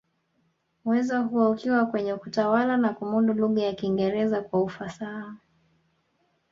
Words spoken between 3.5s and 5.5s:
ya Kiingereza kwa ufasaha